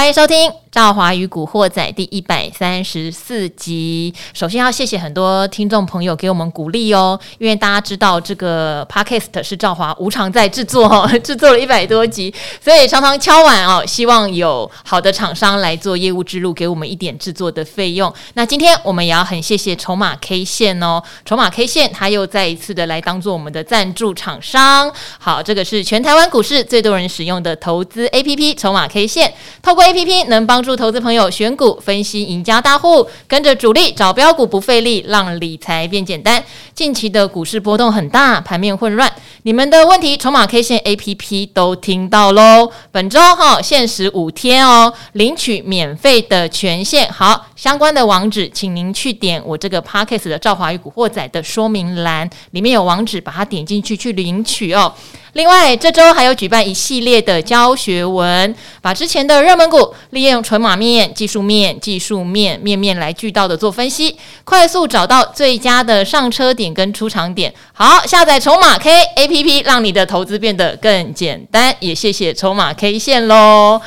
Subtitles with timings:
[0.00, 4.14] 欢迎收听《赵华与古惑仔》第一百三十四集。
[4.32, 12.32] 首先要谢谢很多听众朋友给我们鼓励哦，因为大家知道这个 Podcast 是赵华无偿在制作哦， 制作了一百多集，
[12.62, 18.12] 所以常常敲碗哦，希望有好的厂商来做业务之路，给我们一点制作的费用。
[18.34, 24.88] 那今天我们也要很谢谢筹码 K 线哦，筹码 K 线他又再一次的来当做我们的赞助厂商。
[25.18, 36.44] 好，这个是全台湾股市最多人使用的投资 APP 筹码 K 线，透过 A P P 能帮帮助投资朋友选股、分析赢家大户，跟着主力找标股不费力，让理财变简单。
[36.74, 39.10] 近期的股市波动很大，盘面混乱，
[39.44, 42.70] 你们的问题筹码 K 线 A P P 都听到喽。
[42.92, 47.10] 本周哈限时五天哦，领取免费的权限。
[47.10, 54.92] 好，相关的网址，请您去点我这个 Podcast 的《赵华与古惑仔》的说明栏，里面有网址，把它点进去去领取哦。
[55.34, 67.54] 另外，这周还有举办一系列的教学文，把之前的热门股利用筹码面、技术面、技术面面面来俱到的做分析，快速找到最佳的上车点跟出场点。
[67.72, 71.72] 好，下载筹码 K A P P 让你的投资变得更简单。
[71.78, 73.80] 也谢谢筹码 K 线喽。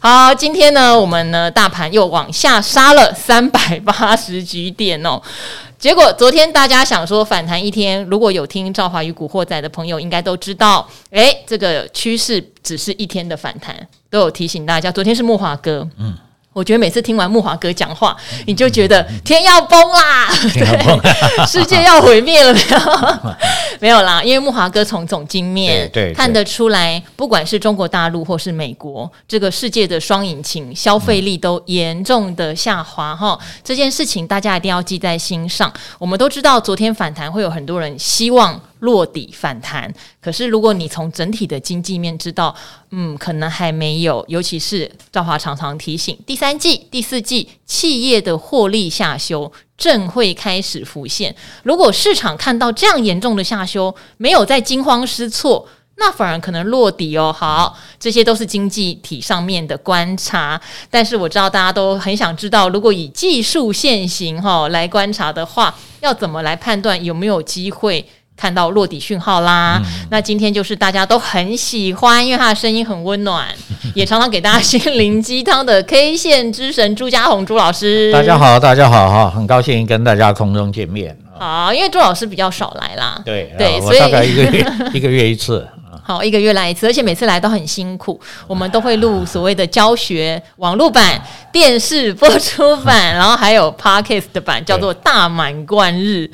[0.00, 5.22] 好，今天呢，我们呢大盘又往下杀了三百八十几点哦。
[5.78, 13.74] 结果昨天大家想说反弹一天，如果有听赵华与古惑仔的朋友，应该都知道，诶，这个趋势只是一天的反弹，
[14.10, 14.90] 都有提醒大家。
[14.90, 16.12] 昨天是木华哥，嗯。
[16.58, 21.06] 我觉得每次听完木华哥讲话，你就觉得天要崩啦， 对，
[21.46, 22.78] 世界要毁灭了没有？
[23.78, 33.38] 没有啦，因为木华哥从总经面对看得出来，不管是中国大陆或是美国，这个世界的双引擎消费力都严重的下滑哈。
[33.62, 35.72] 这件事情大家一定要记在心上。
[35.96, 38.60] 我们都知道，昨天反弹会有很多人希望。
[38.80, 42.54] 落底反弹，可是如果你从整体的经济面知道，
[42.90, 44.24] 嗯，可能还没有。
[44.28, 51.34] 尤其是赵华常常提醒，第三季、第四季企业的获利下修正会开始浮现。
[51.62, 57.32] 如果市场看到这样严重的下修，没有在惊慌失措，那反而可能落底哦。
[57.36, 60.60] 好，这些都是经济体上面的观察。
[60.88, 68.08] 但是我知道大家都很想知道，如果以技术线型哈来观察的话，要怎么来判断有没有机会？
[68.38, 73.48] 看到落底讯号啦，嗯、那今天就是大家都很喜欢，因为他的声音很温暖，
[73.96, 78.12] 也常常给大家心灵鸡汤的 K 线之神朱家宏朱老师。
[78.12, 81.18] 大家好，大家好哈，很高兴跟大家空中见面。
[81.36, 85.66] 好，因为朱老师比较少来啦，对对，所以大概一个月一个月一次。
[86.08, 88.18] 好，一个月来一次，而且每次来都很辛苦。
[88.46, 96.30] 我们都会录所谓的教学网络版、电视播出版，然后还有 Podcast 的版，叫做大满贯日。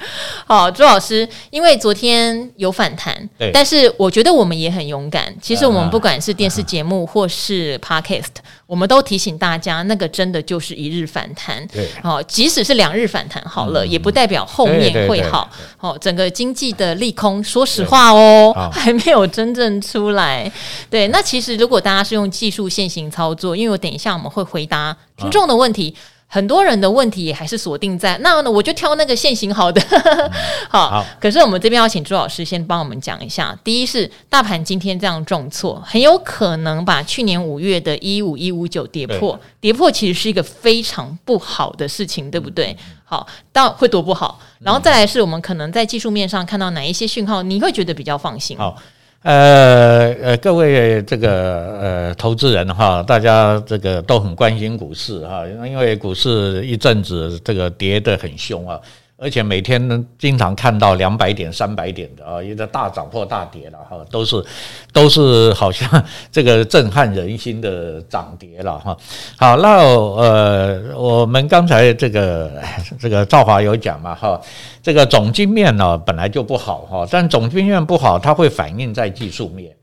[0.46, 5.34] 好，朱老师，因为昨天有反弹，但是我觉得我们也很勇敢。
[5.42, 8.26] 其实我们不管是电视节目或是 Podcast，
[8.66, 11.66] 我们都提醒大家，那个真的就是一日反弹。
[11.68, 15.50] 对，好，即使是两日反弹好了，也不代表后面会好。
[15.76, 19.74] 好，整个经济的利空，说实话哦， 还没有真正。
[19.84, 20.50] 出来，
[20.88, 25.94] 对，那其实如果大家是用技术线型操作，因为我等一下我们会回答听众的问题，
[26.26, 29.80] 很多人的问题也还是锁定在那呢，我就挑那个现行好的，
[30.68, 31.06] 好，好。
[31.20, 42.76] 可是我们这边要请朱老师先帮我们讲一下，第一是大盘今天这样重挫，很有可能把去年五月的一五一五九跌破，跌破其实是一个非常不好的事情，对不对？
[43.04, 48.56] 好，但会多不好，然后再来是我们可能在技术面上看到哪一些讯号，你会觉得比较放心？
[48.58, 48.76] 好。
[49.24, 58.78] 呃呃，各位这个呃投资人哈，大家这个都很关心股市哈，因为股市一阵子这个跌得很凶啊。
[59.16, 64.44] 而且每天呢，经常看到两百点、三百点的啊，一个大涨或大跌了哈，都是
[64.92, 68.96] 都是好像这个震撼人心的涨跌了哈。
[69.36, 72.50] 好，那呃，我们刚才这个
[72.98, 74.38] 这个赵华有讲嘛哈，
[74.82, 79.74] 这个总经面呢本来就不好哈，但总经面不好，它会反映在技术面。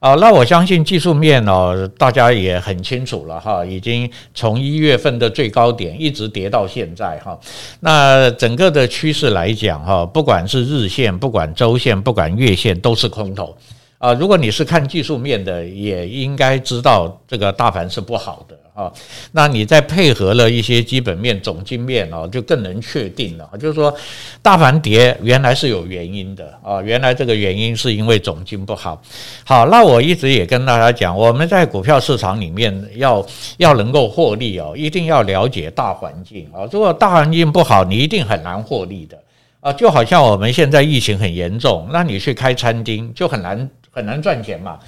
[0.00, 7.36] 啊，那我相信技术面哦，大家也很清楚了哈，已经从一月份的最高点一直跌到现在哈。
[7.80, 13.56] 那整个的趋势来讲哈，不管是日线、不管周线、不管月线，都是空头。
[13.98, 18.92] 啊，如果你是看技术面的，也应该知道这个大盘是不好的啊。
[19.32, 23.50] 那你再配合了一些基本面、总经面哦，就更能确定了。
[23.58, 23.92] 就是说，
[24.40, 29.02] 大盘跌原来是有原因的啊，原来这个原因是因为总经不好。
[29.44, 33.26] 好，那我一直也跟大家讲，我们在股票市场里面要
[33.56, 36.62] 要能够获利哦，一定要了解大环境啊。
[36.70, 39.18] 如果大环境不好，你一定很难获利的
[39.60, 39.72] 啊。
[39.72, 43.68] 就好像我们现在疫情很严重，那你去开餐厅就很难。
[43.90, 44.78] 很难赚钱嘛，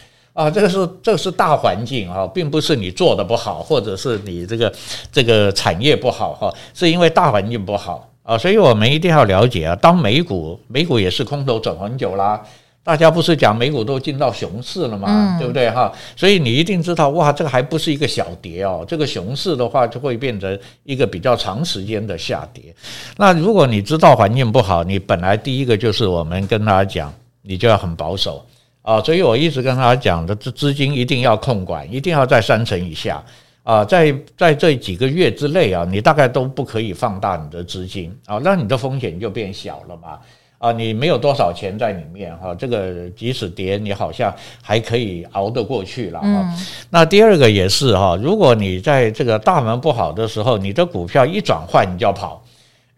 [0.40, 4.72] 啊，这个是这个是大环境哈，并不是你做的不好，或者是你这个
[5.12, 12.42] 这个产业不好哈，是因为大环境不好啊，所以我们一定要了解啊，当美股美股也是空头走很久啦。
[12.82, 15.06] 大家不是讲美股都进到熊市了吗？
[15.08, 15.92] 嗯、对不对哈？
[16.16, 18.82] 所以你一定知道，哇，这个还不是一个小跌哦。
[18.88, 22.74] 这个熊市的话，就会变成一个比较长时间的下跌。
[23.18, 28.42] 那如果你知道环境不好，你本来第一个就是我们跟大家讲，你就要很保守
[28.82, 29.00] 啊。
[29.02, 33.22] 所以我一直跟他讲的，这资金一定要控管，一定要在三成以下
[33.62, 33.84] 啊。
[33.84, 40.18] 在在这几个月之内啊，你大概都不可以放大你的资金啊，那你的风险就变小了嘛。
[40.58, 44.30] 啊，你没有多少钱在里面哈，这个即使跌，你好像
[44.60, 46.54] 还可以熬得过去了哈。
[46.90, 52.44] 那第二个也是哈，如果你在这个大门不好的时候，你的股票一转换你就要跑，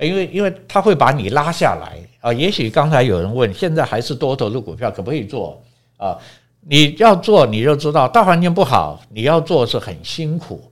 [0.00, 2.32] 因为因为它会把你拉下来啊。
[2.32, 5.62] 也许刚才有人问，现在还是多头的股票可不可以做
[6.02, 6.18] 啊？
[6.64, 10.62] 你要做你就知道，大环境不好，你要做是很辛苦。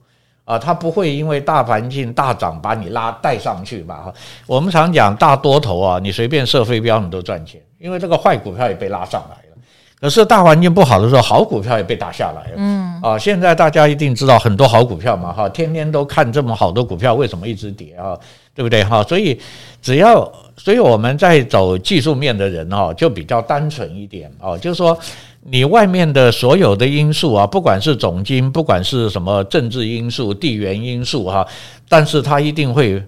[0.43, 4.01] 啊，它不会因为大环境大涨把你拉带上去吧？
[4.05, 4.13] 哈，
[4.47, 9.57] 我们常讲大多头啊，你随便设飞镖你都赚钱，因为这个坏股票也被拉上来了。
[9.99, 12.55] 可是大环境不好的时候，好股票也被打下来了。
[12.57, 18.17] 嗯，啊，现在大家一定知道很多好股票嘛，哈，天天都看这么好的股票，为什么一直跌啊？
[18.53, 18.83] 对不对？
[18.83, 19.39] 哈，所以
[19.81, 24.97] 只要，所以我们在走技术面的人哦，就比较单纯一点哦，就是说。
[25.43, 31.43] 你外面的所有的因素啊，不管是总经，不管是什么政治因素、地缘因素哈，
[31.89, 33.03] 但是它一定会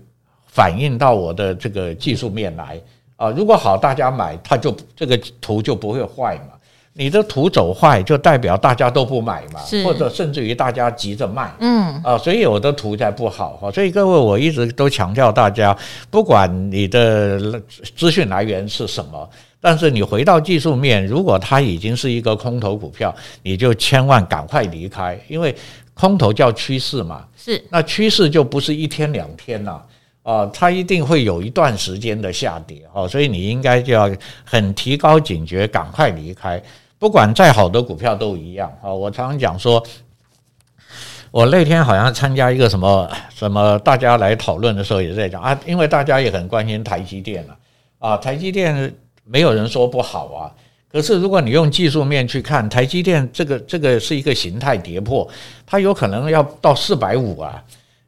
[0.48, 2.82] 反映到我的这个技术面来
[3.18, 3.30] 啊。
[3.30, 6.56] 如果好，大家买，它就这个图就不会坏嘛。
[6.96, 13.72] 你的图走坏，就代表大家都不买嘛，或者甚至于大家急着卖，嗯啊，所以我的图才不好哈。
[13.72, 15.76] 所以各位，我一直都强调大家，
[16.12, 17.60] 不管你的
[17.96, 19.28] 资讯来源是什么。
[19.60, 25.56] 但是你回到技术面，如果它已经是一个空头股票，你就千万赶快离开，因为
[25.94, 29.82] 空头叫趋势嘛，是那趋势就不是一天两天了啊，
[30.24, 34.10] 啊它一定会有一段时间的下跌哦，所以你应该就要
[34.44, 36.60] 很提高警觉，赶快离开，
[36.98, 38.92] 不管再好的股票都一样啊。
[38.92, 39.86] 我常常讲说，
[41.30, 47.58] 我那天好像参加一个什么什么，大家来讨论的时候也在讲啊，因为大家也很关心台积电了
[48.00, 48.94] 啊，台积电。
[49.26, 50.52] 没有人说不好啊，
[50.92, 55.26] 可是如果你用技术面去看，台积电这个这个是一个形态跌破，
[55.66, 57.64] 它有可能要到四百五啊，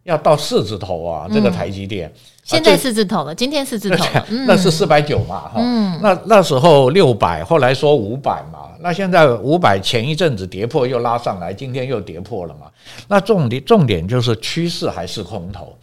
[0.05, 2.13] 要到四字头啊，这个台积电、嗯、
[2.43, 4.05] 现在四字头了，今天四字头。
[4.13, 12.67] 了，那是四百九嘛哈，嗯、那那时候六百，后来说五百嘛，那现在五百前一阵子跌破又拉上来，今天又跌破了嘛，
[13.07, 15.75] 那重点重点就是趋势还是空头。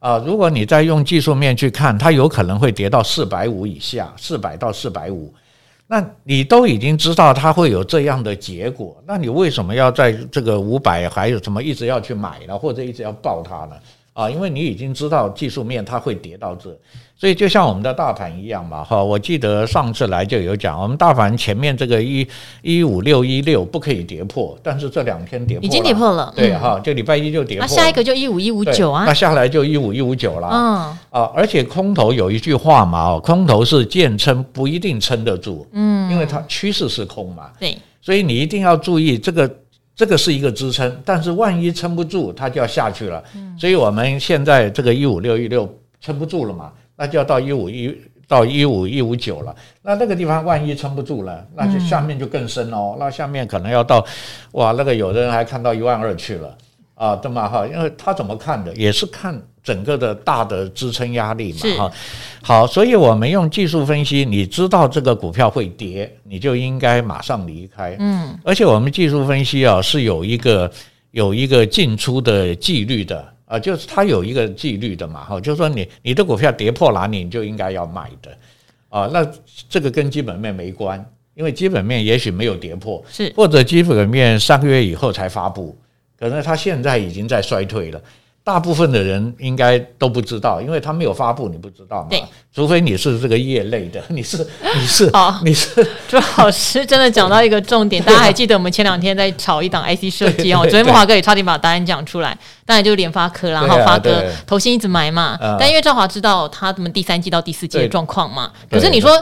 [0.00, 5.32] 啊，如果你再用技术面去看，它有可能会跌到四百五以下，四百到四百五，
[5.90, 13.76] 那你都已经知道它会有这样的结果，那你为什么要在这个五百还有什么一直要去买呢，或者一直要抱它呢？
[14.18, 16.76] 啊，因为你已经知道技术面它会跌到这。
[17.16, 22.26] 所以就像我们的大盘一样嘛，哈，我记得上次来就有讲，我们大盘前面这个一
[22.62, 39.52] 一五六一六不可以跌破，但是这两天跌破了，已经跌破了，对哈，就礼拜一就跌破了，那下一个就一五一五九啊，那下来就一五一五九了，嗯啊，而且空头有一句话嘛，哦，空头是见撑不一定撑得住，嗯，因为它趋势是空嘛，对，所以你一定要注意这个
[39.98, 43.20] 这个是一个支撑，但是万一撑不住，它就要下去了，
[43.58, 45.68] 所以我们现在这个一五六一六
[46.00, 46.72] 撑不住了嘛。
[46.94, 47.96] 那就要到一五一
[48.28, 49.52] 到一五一五九了，
[49.82, 54.06] 那那个地方万一撑不住了，那就下面就更深哦，那下面可能要到，
[54.52, 56.56] 哇，那个有的人还看到一万二去了
[56.98, 57.48] 啊，对嘛？
[57.48, 61.92] 哈，因为他怎么看的，也是看整个的大的支撑压力嘛，哈。
[62.42, 67.96] 好，所以我们用技术分析，你知道这个股票会跌，你就应该马上离开。
[68.00, 70.70] 嗯，而且我们技术分析啊是有一个
[71.12, 73.32] 有一个进出的纪律的。
[73.48, 78.36] 啊，就是它有一个纪律的嘛，哈，就是说你你的股票跌破哪里，你就应该要卖的，
[78.90, 79.26] 啊，那
[79.70, 81.02] 这个跟基本面没关，
[81.34, 85.74] 因为基本面也许没有跌破，是或者基本面三个月以后才发布，
[86.18, 88.00] 可能它现在已经在衰退了。
[88.44, 92.06] 大部分的人应该都不知道，因为他没有发布，你不知道嘛？
[92.08, 94.38] 对，除非你是这个业内的， 你是
[94.74, 95.86] 你是好，你是。
[96.08, 102.34] 朱老师真的讲到一个重点，大家还记得我们前两天在炒一档 IC 设计哦，昨天慕驊哥也差点把答案讲出来，
[102.64, 109.12] 当然就是联发科啦，然后发哥投信一直埋嘛，但因为赵华知道他们第三季到第四季的状况嘛，可是你说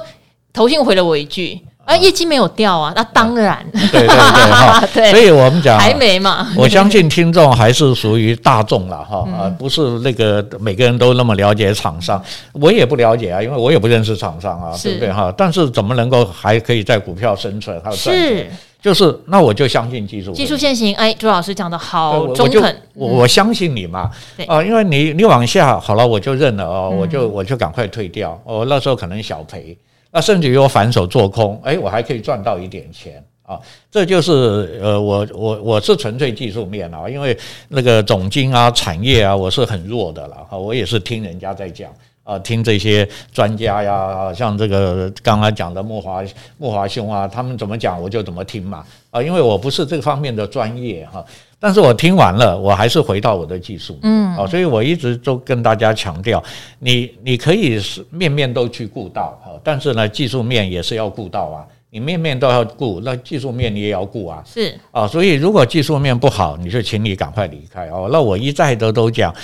[0.53, 1.61] 投信回了我一句。
[1.87, 6.49] 啊，业绩没有掉啊，那当然，对对对哈， 对，所以我们讲还没嘛。
[6.57, 12.21] 我 相信听众还是属于大众了哈，啊，不是那个每个人都那么了解厂商，
[12.53, 15.33] 我也不了解啊，因为我也不认识厂商啊，对不对哈？
[15.37, 18.51] 但是怎么能够还可以在股票生存还有赚钱？
[18.83, 20.95] 就是那我就相信技术，技术先行。
[20.97, 24.11] 哎，朱老师讲的好中肯，我我相信你嘛。
[24.47, 28.41] 啊，因为你你往下好了，我就认了哦，我就我就赶快退掉。
[28.45, 29.77] 我那时候可能小赔，
[30.17, 33.61] 那甚至于我反手做空，哎，我还可以赚到一点钱啊。
[33.91, 37.37] 这就是呃，我我我是纯粹技术面啊，因为
[37.69, 40.57] 那个总经啊、产业啊，我是很弱的了哈。
[40.57, 41.91] 我也是听人家在讲。
[42.25, 48.85] 啊，听这些专家呀，像这个刚刚讲的慕驊慕驊兄啊，他们怎么讲我就怎么听嘛。
[49.11, 51.25] 啊，因为我不是这方面的专业哈，
[51.59, 53.99] 但是我听完了，我还是回到我的技术。
[54.03, 56.43] 嗯，哦，所以我一直都跟大家强调，
[56.79, 61.67] 你你可以是面面都去顾到哈，但是呢，技术面也是要顾到啊。
[61.89, 64.43] 你面面都要顾，那技术面你也要顾啊。
[64.45, 68.09] 是啊，所以如果技术面不好，你就请你赶快离开哦。
[68.13, 69.35] 那我一再的都讲。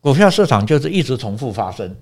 [0.00, 1.96] 股票市场就是一直重复发生。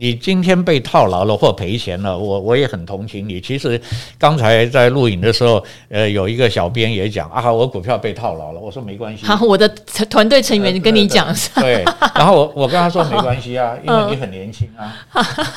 [0.00, 3.40] 你今天被套牢了或赔钱了，我我也很同情你。
[3.40, 3.80] 其实
[4.16, 8.60] 刚才在录影的时候，呃，有一个小编也讲啊，我股票被套牢了。
[8.60, 9.26] 我说没关系。
[9.26, 9.68] 好，我的
[10.08, 11.34] 团队成员跟你讲。
[11.56, 14.96] 对，然后我我跟他说 没关系啊，因为你很年轻啊，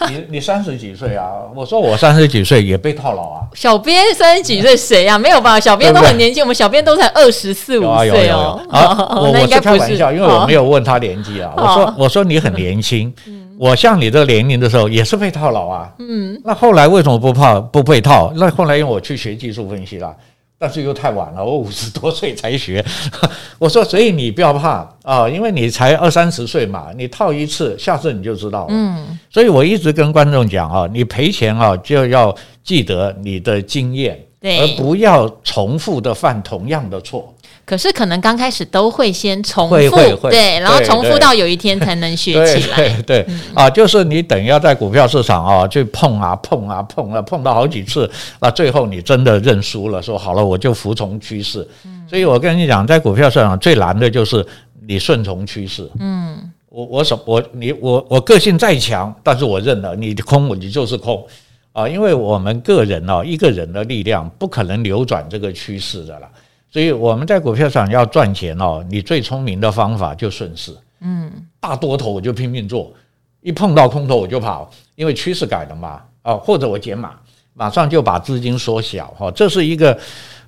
[0.09, 1.29] 你你三十几岁啊。
[1.55, 3.45] 我说我三十几岁也被套牢啊。
[3.53, 5.19] 小编三十几岁谁呀？
[5.19, 5.59] 没有吧？
[5.59, 8.59] 小编都很年轻，我们小编都才二十四五岁哦。
[8.71, 11.53] 啊，我我是开玩笑，因为我没有问他年纪啊。
[11.55, 13.13] 我说我说你很年轻。
[13.61, 18.33] 我像你这个年龄的时候也是被套牢啊，嗯，那后来为什么不怕不被套？
[18.35, 20.17] 那后来因为我去学技术分析了，
[20.57, 22.83] 但是又太晚了，我五十多岁才学。
[23.59, 28.69] 我说，所以你不要怕啊，因为你才二三十岁嘛，你套一次，下次你就知道了。
[28.69, 37.31] 嗯，所以我一直跟观众讲啊，你赔钱啊就要记得你的经验，对，而不要重复的犯同样的错。
[37.71, 42.75] 可是可能刚开始都会先重复，对，然后重复到有一天才能学起来。
[42.75, 43.25] 对对
[43.55, 48.11] 啊，就是你等要在股票市场啊，去碰啊碰啊碰啊碰到好几次，
[48.41, 51.65] 那最后你真的认输了，说好了我就服从趋势。
[52.09, 54.45] 所以我跟你讲，在股票市场最难的就是
[54.85, 55.89] 你顺从趋势。
[55.97, 61.25] 嗯，我我什我你我我个性再强，但是我认了，你的空我你就是空
[61.71, 66.27] 啊，因为我们个人啊，一个人的力量不可能扭转这个趋势的了。
[66.71, 72.93] 所以我们在股票上要赚钱哦，你最聪明的方法就顺势，嗯，大多头我就拼命做，
[73.41, 77.11] 一碰到空头我就跑，因为趋势改了嘛，哦，或者我减码，
[77.53, 79.99] 马上就把资金缩小，哈，这是一个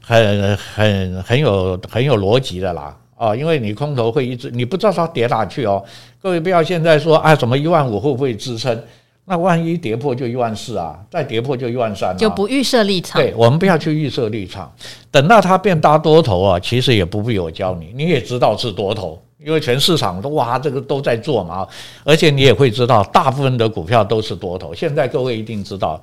[0.02, 5.84] 很很很有很有逻辑的啦，哦，因为你空头会一直，你不知道它跌哪去哦，
[6.22, 8.82] 各位不要现在说啊，什么一万五会不会支撑？
[9.26, 13.22] 那万一跌破就一万四啊，再跌破就一万三，就不预设立场。
[13.22, 14.70] 对，我们不要去预设立场，
[15.10, 21.66] 等到它变大多头啊，其实也不必我教你，你也知道是多头，因为全市场都哇这个都在做嘛，
[22.04, 24.74] 而且你也会知道，大部分的股票都是多头。
[24.74, 26.02] 现在各位一定知道，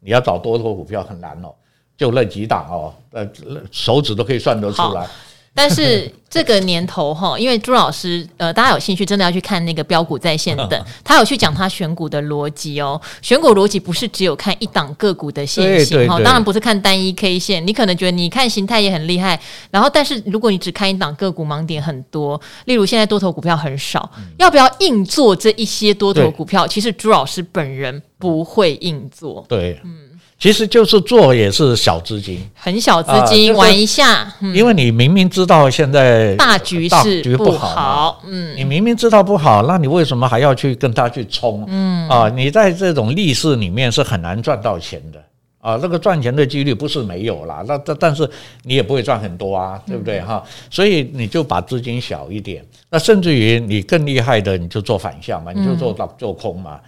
[0.00, 1.54] 你要找多头股票很难哦，
[1.96, 3.26] 就那几档哦，呃，
[3.70, 5.06] 手指都可以算得出来。
[5.52, 12.98] 但是这个年头哈，因为朱老师呃，大家有兴趣真的要去看那个标股在线等， 他有去讲他选股的逻辑哦。
[13.20, 17.66] 选股逻辑不是只有看一档个股的线型哈，当然不是看单一 K 线。
[17.66, 19.38] 你可能觉得你看形态也很厉害，
[19.70, 22.40] 然后但是如果你只看一档个股，盲点很多。
[22.66, 26.66] 例如现在多头股票很少，要不要硬做这一些多头股票？
[26.66, 29.44] 其实朱老师本人不会硬做。
[29.48, 30.09] 对，嗯。
[30.40, 41.66] 其实就是做也是小资金，很小资金玩一下，因为你明明知道现在大局势不好，嗯，你明明知道不好，那你为什么还要去跟他去冲？
[41.68, 42.08] 嗯。
[42.08, 45.22] 啊，你在这种逆势里面是很难赚到钱的。
[45.60, 48.26] 啊，那个赚钱的几率不是没有啦，那但但是
[48.62, 50.18] 你也不会赚很多啊，对不对？
[50.22, 50.42] 哈？
[50.70, 56.80] 所以你就把资金小一点，那甚至于你更厉害的，你就做反向嘛，你就做做空嘛。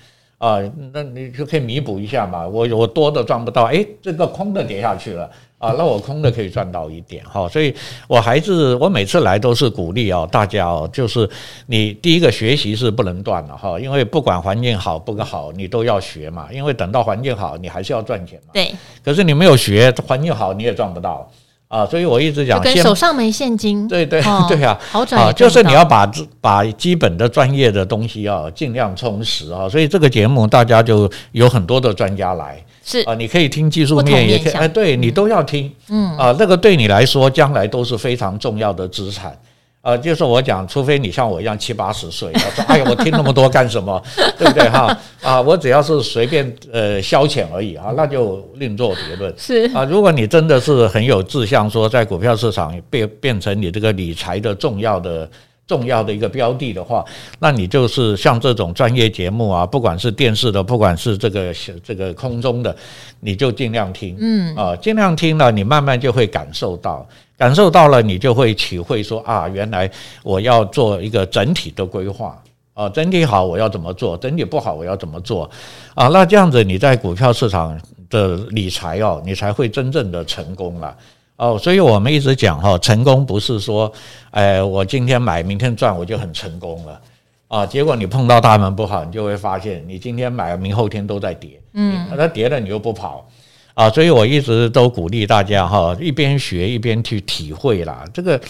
[0.43, 0.59] 啊，
[0.93, 2.45] 那你就可以弥补一下嘛。
[2.49, 7.49] 我我多的赚不到，哎，这个空的跌下去了啊，那我空的可以赚到一点哈。
[7.49, 7.73] 所以
[8.09, 11.31] 我还是我每次来都是鼓励哦，大家哦，就是
[11.67, 16.49] 你第一个学习是不能断的哈，因为不管环境好不好，你都要学嘛。
[16.53, 18.51] 因为等到环境好，你还是要赚钱嘛。
[18.53, 18.75] 对。
[19.05, 21.31] 可是你没有学，环境好你也赚不到。
[21.73, 26.07] 啊，所以我一直讲，跟手上没现金，对对 对啊，好转啊，就是你要把
[26.39, 29.67] 把基本的专业的东西啊，尽量充实啊。
[29.67, 33.01] 所以这个节目大家就有很多的专家来，是。
[33.05, 36.15] 啊，你可以听技术面，也可以，哎，对你都要听，嗯。
[36.19, 39.35] 啊，那个对你来说将来都是非常重要的资产。
[39.83, 44.01] 呃，就是我讲，除非你像我一样七八十岁，说哎呀，我听那么多干什么？
[44.39, 44.97] 对不对哈？
[45.21, 49.35] 啊，我只要是随便呃消遣而已啊，那就另作别论。
[49.37, 55.29] 是啊，如果你真的是很有志向，说在股票市场变变成你这个理财的重要的
[55.67, 57.05] 重要的一个标的的话，
[57.41, 62.75] 那你就是像这种专业节目啊，不管是电视的，不管是这个这个空中的，
[63.19, 67.05] 你就尽量听，嗯啊，尽量听了，你慢慢就会感受到，
[67.43, 69.91] 感受到了，你就会体会说啊，原来
[70.23, 72.41] 我要做一个整体的规划。
[72.73, 75.51] 啊，整体好我要怎么做，整体不好我要怎么做。
[75.97, 77.77] 啊，那这样子你在股票市场
[78.09, 80.97] 的理财哦，你才会真正的成功了。
[81.35, 83.93] 哦，所以我们一直讲哈，成功不是说，
[84.31, 87.01] 哎，我今天买，明天赚，我就很成功了。
[87.49, 87.67] 啊。
[87.67, 93.29] 结果你碰到大门不好，你就会发现，你今天买，明后天都在跌，嗯，那跌了你又不跑
[93.75, 93.91] 啊。
[93.91, 98.05] 所以我一直都鼓励大家哈，一边学一边去体会啦。
[98.13, 98.41] 这个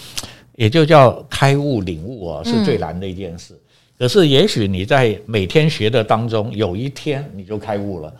[0.56, 3.58] 也就叫开悟领悟啊，是最难的一件事。
[3.98, 8.12] 可是也许你在每天学的当中，有一天你就开悟了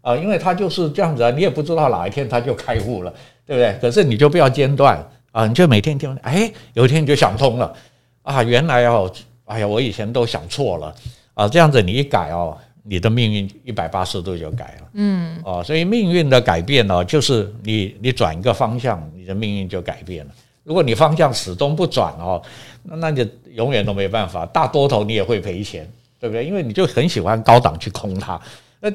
[0.00, 3.12] 啊，因为它就是这样子啊，你也不知道哪一天它就开悟了。
[3.46, 3.76] 对不对？
[3.80, 5.44] 可是你就不要间断啊！
[5.44, 7.74] 你就每天听，哎，有一天你就想通了
[8.22, 8.44] 啊！
[8.44, 9.12] 原来哦，
[9.46, 10.94] 哎呀，我以前都想错了
[11.34, 11.48] 啊！
[11.48, 14.88] 这样子你一改哦，你的命运一百八十度就改了。
[14.94, 20.32] 嗯，哦，所以命运的改变呢，就是你你转一个方向，你的命运就改变了。
[20.64, 22.40] 如果你方向始终不转哦，
[22.82, 24.46] 那那就永远都没办法。
[24.46, 26.44] 大多头你也会赔钱，对不对？
[26.44, 28.40] 因为你就很喜欢高档去空它。
[28.80, 28.90] 那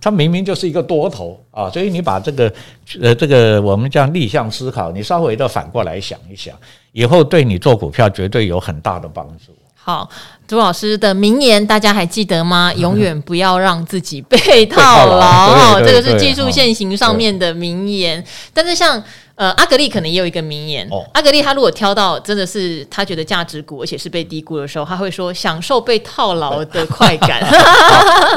[0.00, 2.52] 它明明就是一个多头啊，所以你把这个
[3.00, 6.56] 呃这个我们叫逆向思考，你稍微的反过来想一想，
[6.92, 9.54] 以后对你做股票绝对有很大的帮助。
[9.82, 10.08] 好，
[10.46, 12.72] 朱老师的名言大家还记得吗？
[12.76, 18.24] 永远不要让自己被 套牢，这个是技术线型上面的名言。
[18.52, 19.02] 但是像。
[19.40, 20.86] 呃，阿格力可能也有一个名言。
[20.90, 27.40] 哦、阿格力他如果挑到真的是他觉得价值股，而且是被低估的时候，他会说享受被套牢的 快感。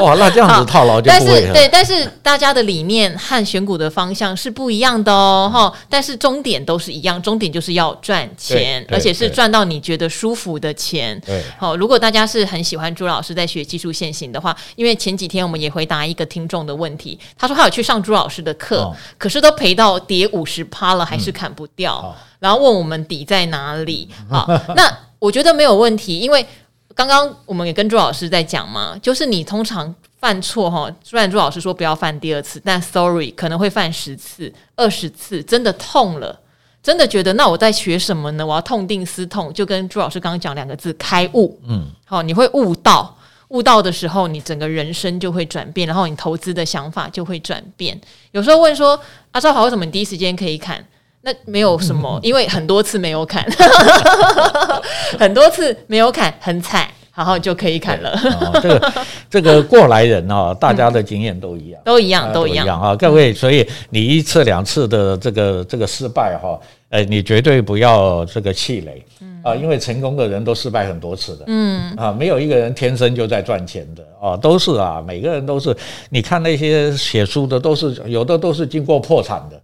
[0.00, 1.10] 哇，那这样子套牢就。
[1.10, 5.70] 但是对，但是大家的理念和选股的方向是不一样的哦，哈。
[5.90, 11.20] 但是终点都是一样，终点就是要赚钱，而且是赚到你觉得舒服的钱。
[11.26, 20.93] 对，好，如果大家是很喜欢朱老师在学技术线型的话，因为前几天我们也回答一个听众的问题，他说他有去上朱老师的课，哦、可是都赔到跌五十趴。
[20.96, 24.08] 了还是砍不掉，嗯、然后问我们底在哪里？
[24.28, 26.46] 好， 那我觉得没有问题，因为
[26.94, 36.38] 刚刚我们也跟朱老师在讲嘛，就是你通常犯错哈，虽然朱老师说不要犯第二次，但 sorry 可能会犯十次、二十次，真的痛了，
[36.82, 38.46] 真的觉得那我在学什么呢？
[38.46, 41.58] 我要痛定思痛，就跟朱老师刚刚讲两个字：开悟。
[41.66, 43.16] 嗯，好，你会悟到，
[43.48, 47.98] 悟到的时候，你整个人生就会转变，然后你投资的想法就会转变。
[48.32, 48.98] 有时候问说。
[49.34, 50.78] 阿赵好，为什么你第一时间可以砍？
[51.22, 53.44] 那没有什么，因为很多次没有砍，
[55.18, 58.12] 很多次没有砍，很惨，然后就可以砍了。
[58.12, 58.92] 哦、这个
[59.28, 62.94] 这个过来人哦，大家的经验都一样，都一样，都一样啊！
[62.94, 66.56] 各位，所以你一次两次的这个这个失败哈，
[66.90, 69.04] 呃，你绝对不要这个气馁
[69.44, 74.02] 啊，因为成功的人都失败很多次的，嗯啊，没有一个人天生就在赚钱的。
[74.20, 75.76] 啊，都是啊，每个人都是。
[76.08, 79.60] 你看那些写书的，都是有的都是经过破产的。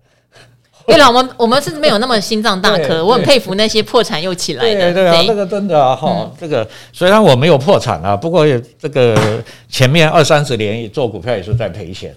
[0.87, 4.93] 对 了，我们我们是没有那么心脏大颗，我很佩服那些破产又起来的。
[4.93, 8.45] 对对啊，这个真的啊，哈，这个虽然我没有破产啊，不过
[8.79, 12.15] 这个前面二三十年做股票也是在赔钱。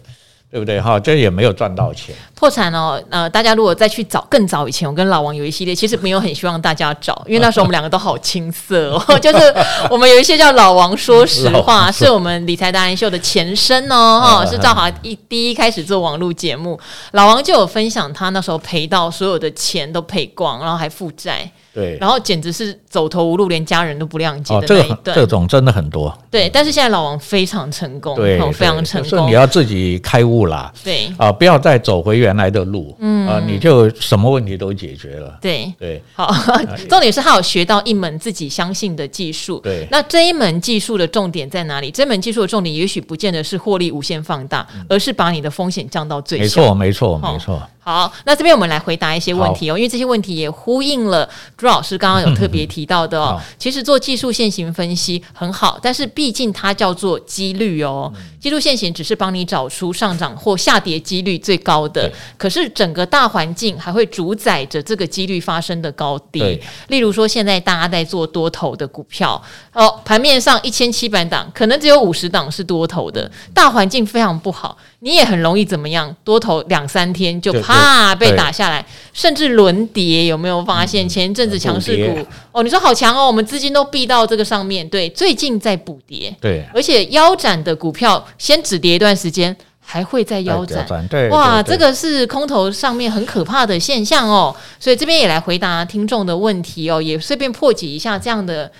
[0.53, 0.99] 对不对哈？
[0.99, 3.01] 这也没有赚到钱，破产哦。
[3.09, 9.03] 呃，大家如果再去找更早以前，我跟老王有一系列，其实没有很希望大家找，因为那时候我们两个都好青涩哦。
[9.17, 9.51] 就是
[9.89, 16.79] 我们有一些叫老王说实话，是我们理财达人秀的前身哦，哈，是赵华一第一开始做网络节目，
[17.13, 21.51] 老王就有分享他那时候赔到所有的钱都赔光，然后还负债。
[21.73, 25.15] 对，然后简直是走投无路，连家人都不谅解的那一段。
[25.15, 26.15] 这种真的很多。
[26.29, 29.09] 对，但是现在老王非常成功，对，非常成功。
[29.09, 35.37] 是你要自己开悟啦，对啊，不要再走回原来的路，嗯啊，你就什么问题都解决了。
[35.41, 36.31] 对对，好，
[36.87, 39.59] 重点是他有学到一门自己相信的技术。
[39.59, 41.89] 对，那这一门技术的重点在哪里？
[41.89, 46.43] 这门技术的重点也许不见得是获利无限放大，而是把你的风险降到最小。
[46.43, 47.61] 没错，没错，没错。
[47.85, 51.27] 好，那这边我们来回答一些问题哦，因为这些问题也呼应了
[51.63, 53.41] 朱老师刚刚有特别提到的哦。
[53.57, 58.11] 其实做技术线型分析很好，但是毕竟它叫做几率哦。
[58.37, 66.59] 技术线型只是帮你找出上涨或下跌几率最高的，可是整个大环境还会主宰着这个几率发生的高低。
[66.89, 74.77] 例如说，现在大家在做多头的股票哦，盘面上一千七百档，可能只有五十档是多头的，大环境非常不好。
[74.99, 76.13] 你也很容易怎么样？
[76.25, 81.07] 多头两三天就啪被打下来，甚至轮跌，有没有发现？
[81.07, 84.87] 前一阵子强势股哦，你说好强哦，我们资金都避到这个上面。
[84.89, 90.85] 对，最近在补跌，对，而且腰斩的股票先止跌一段时间，还会再腰斩，
[91.29, 94.55] 哇，这个是空头上面很可怕的现象哦。
[94.79, 98.71] 所以这边也来回答听众的问题哦，也顺便破解一下这样的，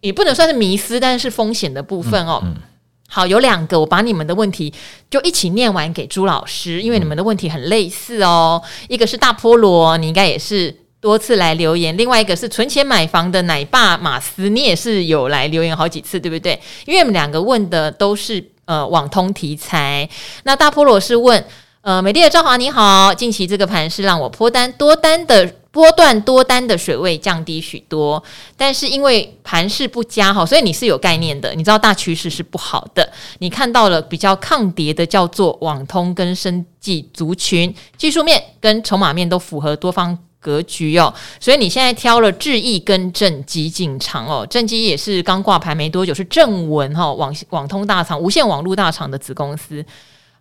[0.00, 2.40] 也不能算是迷思，但是风险的部分哦。
[2.44, 2.62] 嗯嗯、
[3.08, 4.72] 好，有两个，我把你们的问题
[5.10, 8.60] 就一起念完给朱老师，因为你们的问题很类似哦。
[8.64, 10.74] 嗯、一个是大菠萝，你应该也是
[11.06, 16.58] 多次来留言；另外一个是存钱买房的奶爸马斯，你也是有来留言好几次，对不对？
[16.84, 18.42] 因为我们两个问的都是。
[18.66, 20.08] 呃，网通题材。
[20.42, 21.44] 那大菠萝是问，
[21.82, 28.20] 呃，美丽的赵华你好，近期这个盘是让我波单多单的波段多单的水位降低许多，
[28.56, 40.18] 但是因为盘势不佳哈，所以你是有概念的，你知道大趋势是不好的，你看到了比较抗跌的叫做网通跟生技族群，技术面跟筹码面都符合多方。
[40.46, 49.84] 格局哦，所以你现在挑了智易跟正基进场哦，正基也是刚挂牌没多久，是正文哈、哦、网网通大厂、无线网络大厂的子公司。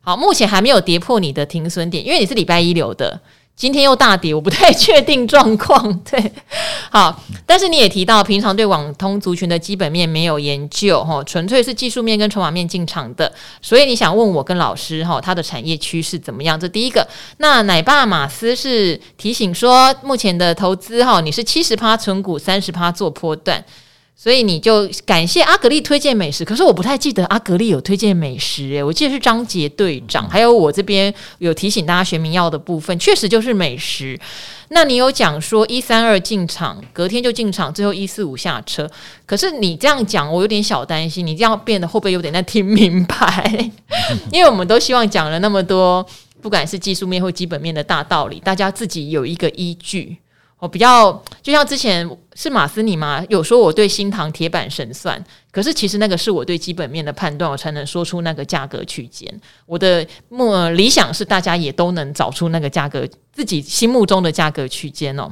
[0.02, 3.20] 好，目前还没有跌破你的停损点，因为你是礼拜一留的。
[3.56, 5.94] 今天又大跌，我不太确定状况。
[6.04, 6.32] 对，
[6.92, 16.60] 好，但是你也提到，平常对网通族群的基本面没有研究，哈，纯粹是技术面跟筹码面进场的，所以你想问我跟老师，哈，它的产业趋势怎么样？
[16.60, 17.08] 这第一个。
[17.38, 23.64] 那奶爸马斯是提醒说，目前的投资，哈，你是七十趴存股，三十趴做波段。
[24.18, 34.20] 所以你就感谢阿格力推荐美食，可是我不太记得阿格力有推荐美食诶，我记得是张杰队长，还有我这边有提醒大家学民药的部分，确实就是美食。
[34.70, 38.90] 那你有讲说一三二进场，隔天就进场，最后一四五下车，
[39.26, 43.70] 可是你这样讲，我有点小担心，你这样变得会不会有点在听明白？
[44.32, 46.04] 因为我们都希望讲了那么多，
[46.42, 50.18] 不管是技术面或基本面的大道理，大家自己有一个依据。
[50.66, 53.24] 我比较就像之前是马斯尼吗？
[53.30, 59.32] 有说我对新塘铁板神算，可是其实那个是我对基本面的判断，我才能说出那个价格区间。
[59.68, 65.32] 我的目理想是大家也都能找出那个价格，自己心目中的价格区间哦。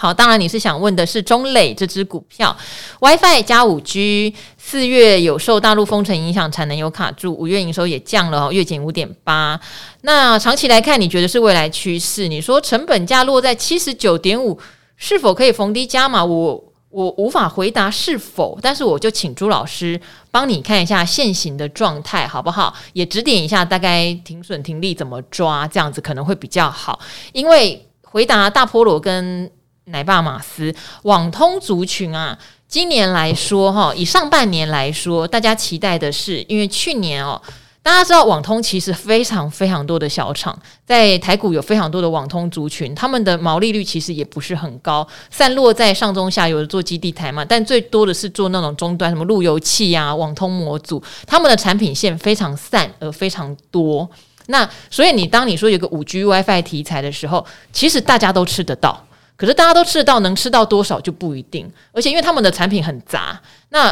[0.00, 2.56] 好，当然你是想问的是中磊这支股票
[3.00, 9.60] ，WiFi 加五 G，四月有受大陆封城影响，产能有卡住，五月营收也降了，月减五点八。
[10.02, 12.28] 那长期来看，你觉得是未来趋势？
[12.28, 14.56] 你说成本价落在七十九点五，
[14.96, 16.24] 是否可以逢低加码？
[16.24, 22.72] 我我无法回答是否，但是我就请朱老师帮你看一下现行的状态，好不好？
[22.92, 27.00] 也指点一下大概停损停利怎么抓，这样子可能会比较好。
[27.32, 29.50] 因为回答大菠萝跟
[29.90, 37.40] 奶爸马斯网通族群啊，今年来说哈，以上半年来说，大家期待的是，因为去年哦，
[37.82, 54.08] 大家知道网通其实非常非常多的小厂，在台股有非常多的网通族群，他们的毛利率其实也不是很高，散落在上中下游的做基地台嘛，但最多的是做那种终端，什么路由器啊、网通模组，他们的产品线非常散而非常多。
[54.50, 59.02] 那所以你当你说有个五 G WiFi 题材的时候，其实大家都吃得到。
[59.38, 61.70] 可是大家都吃得到，能吃到多少就不一定。
[61.92, 63.88] 而且因为他们的产品很杂，那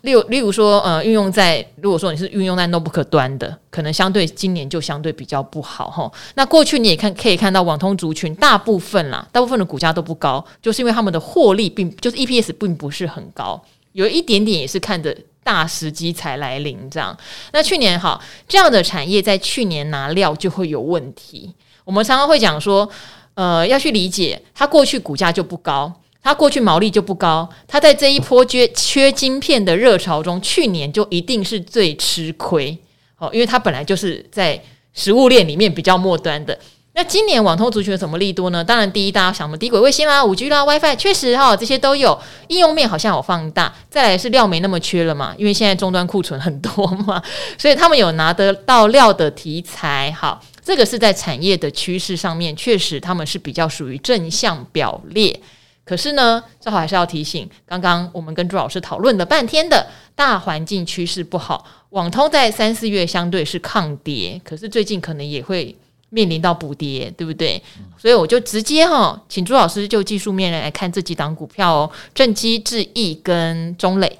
[0.00, 6.10] 例如例如说，呃，运用在如果说你是运用在 notebook 端的，可能相对今年就相对比较不好哈。
[6.34, 17.16] 那过去你也看可以看到，网通族群大部分啦，大部分的股价都不高，就是因为他们的获利并就是 EPS 并不是很高，有一点点也是看着大时机才来临这样。
[17.52, 21.54] 那去年哈这样的产业在去年拿料就会有问题。
[21.84, 22.90] 我们常常会讲说。
[23.38, 32.76] 呃，要去理解，它过去股价就不高，它过去毛利就不高，它在这一波缺缺晶片的热潮中，去年就一定是最吃亏
[33.16, 34.60] 哦，因为它本来就是在
[34.92, 36.58] 食物链里面比较末端的。
[36.94, 38.64] 那今年网通族群有什么利多呢？
[38.64, 43.72] 当然，第一，大家想什么低轨卫星啦、五 G 啦、WiFi，确实哈、这些都有应用面，好像有放大。
[43.88, 47.22] 再来是料没那么缺了嘛，因为现在终端库存很多嘛，
[47.56, 50.42] 所以他们有拿得到料的题材，好。
[50.68, 55.40] 这个是在产业的趋势上面，确实他们是比较属于正向表列。
[55.82, 65.74] 可是呢，最好还是要提醒，刚刚我们跟朱老师讨论了半天的大环境趋势不好，网通在三四月相对是抗跌，可是最近可能也会
[66.10, 67.62] 面临到补跌，对不对？
[67.96, 74.18] 所以我就直接哈，请朱老师就技术面来看这几档股票哦，正基、智易跟中磊。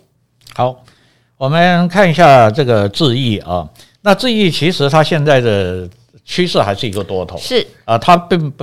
[0.54, 0.82] 好，
[1.36, 3.68] 我们看一下这个智易啊，
[4.00, 5.86] 那智易其实它现在的。
[6.28, 8.62] 趋势还是一个多头，是啊，它并不，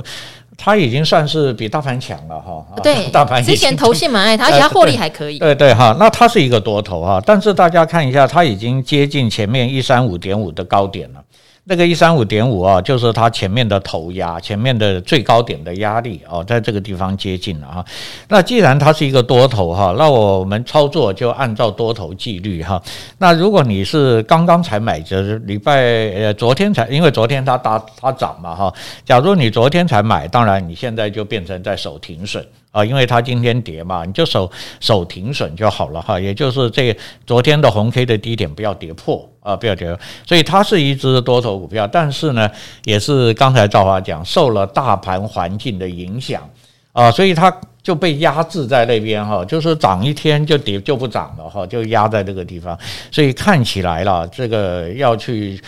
[0.56, 2.64] 它已经算是比大盘强了哈。
[2.80, 5.40] 对， 大盘之前投信蛮爱它， 而且它获利还可以。
[5.40, 11.20] 对对哈，那它是一个多头哈，但是大家看一下，它已经接近前面一三五点五的高点了。
[11.68, 17.84] 那个一三五点五啊，就是它前面的头压，前面的最高点的压力哦，在这个地方接近了哈。
[18.28, 22.80] 那既然它是一个多头哈，那我们操作就按照多头纪律哈。
[23.18, 25.74] 那如果你是刚刚才买，就是礼拜
[26.14, 28.72] 呃昨天才，因为昨天它打它涨嘛哈。
[29.04, 32.46] 假如你昨天才买，当然你现在就变成在守停损。
[32.76, 36.94] 啊，因为它今天跌嘛，你就守守停损就好了哈，也就是这
[37.26, 39.88] 昨天的红 K 的低点不要跌破啊，不要跌。
[39.88, 42.50] 破，所以它是一只多头股票，但是呢，
[42.84, 46.46] 也是刚才赵华讲受了大盘环境的影响
[46.92, 47.50] 啊，所以它
[47.82, 52.78] 就被压制在那边哈，就是涨一天就跌就不涨了哈，就压在这个地方，
[53.10, 55.58] 所以看起来了，这个要去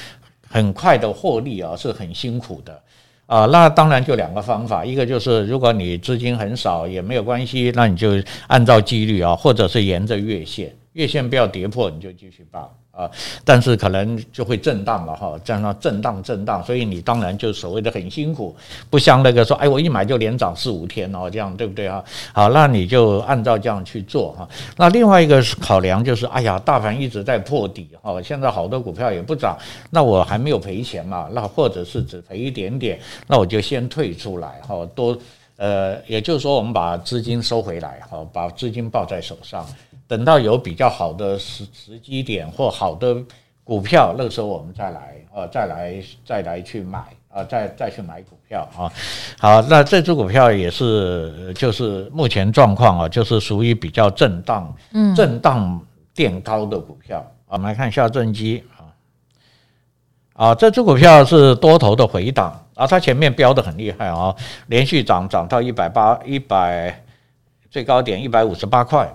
[0.46, 2.78] 很快的获利啊，是很辛苦的。
[3.28, 8.12] 啊，那当然就两个方法，一个就是如果你资金很少也没有关系，那你就
[8.46, 12.74] 按照纪律啊，或者是沿着月线，月线不要跌破，你就继续报。
[12.98, 13.08] 啊，
[13.44, 18.56] 但是可能就会震荡了哈，这样震荡震荡，所以你当然就所谓的很辛苦，
[18.90, 22.04] 不像那个说，哎，我一买就连涨四五天哦，这样对不对哈？
[22.32, 24.48] 好，那你就按照这样去做哈。
[24.76, 29.56] 那另外一个考量就是，哎呀，大盘一直在破底哈，现在好多股票也不涨，
[29.90, 35.16] 那我还没有赔钱嘛，那或者是只赔一点点，那我就先退出来哈，多
[35.56, 39.64] 呃，也就是说我们把资金收回来哈，把资金抱在手上。
[40.08, 43.14] 等到有比较好的时时机点或好的
[43.62, 48.90] 股票，那个时候我们再来啊，再来再来去买啊，再再去买股票啊。
[49.38, 55.78] 好，那这支股票也是就是目前状况啊，就是属于比较震荡，嗯，震荡
[56.14, 57.22] 垫高的股票。
[57.46, 58.88] 我们来看下正机啊，
[60.32, 64.34] 啊，这支股票是多头的回档啊，它前面飙的很厉害啊，
[64.68, 67.04] 连续涨涨到一百八一百。
[67.70, 69.06] 最高点一百五十八块，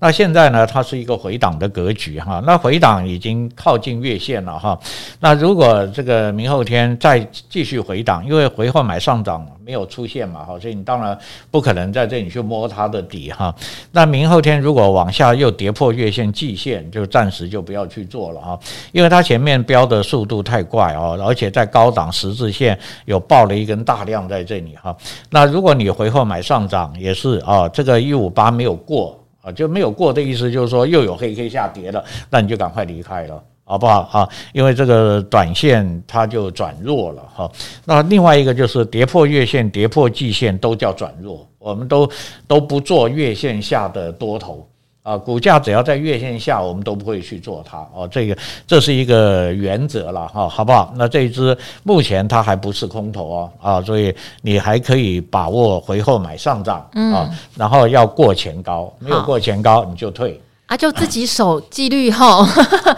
[0.00, 4.78] 那现在呢，它是一个回档的格局哈，那回档已经靠近月线了哈，
[5.20, 11.16] 那如果这个明后天再继续回档，因为回后买上涨没有出现嘛哈，所以你当然
[11.50, 13.54] 不可能在这里去摸它的底哈。
[13.92, 18.58] 那明后天如果往下又跌破月线季线，就暂时就不要去做了哈，
[18.92, 24.96] 因为它前面飙的速度太快哦，而且在高档十字线有爆了一根大量在这里哈。
[25.30, 29.18] 那如果你回后买上涨也是啊，这个一五八没有过
[29.52, 33.42] 就没有过的意思就是说又有黑 K 下跌了，那你就赶快离开了。
[33.70, 34.28] 好不好啊？
[34.54, 37.52] 因为这个短线它就转弱了哈。
[37.84, 42.10] 那另外一个就是跌破月线、跌破季线都叫转弱，我们都
[42.46, 44.66] 都不做月线下的多头
[45.08, 45.16] 啊。
[45.16, 48.08] 股价只要在月线下，我们都不会去做它哦。
[48.10, 50.92] 这个这是一个原则了哈，好不好？
[50.96, 60.40] 那这一支目前它还不是空头哦啊，所以你还可以把握回后买上涨啊，然后要过前高，没有过前高你就退。
[60.66, 62.46] 啊，就自己 守纪律哈，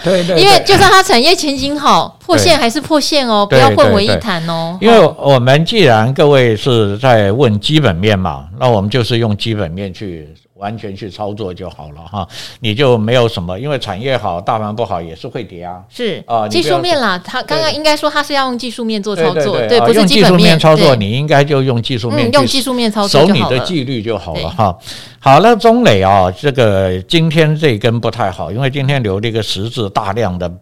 [0.02, 4.76] 对对，因为就算它产业前景好，破线还是破线哦，不要混为一谈哦。
[4.80, 10.28] 因为我们既然各位是在问基本面嘛，那我们就是用基本面去。
[10.60, 12.28] 完全去操作就好了哈，
[12.60, 15.82] 你就没有什么，因为产业好，大盘不好也是会跌啊。
[15.88, 24.76] 是啊，技术面啦，他刚刚应该说他是要用技术面做操作，对，不是技术面操作，你应该就用技术面，用技术面操作，守你的纪律就好了哈。
[25.18, 30.52] 好了，中磊啊，这个今天这根不太好，因为今天留了一个十字，大量的。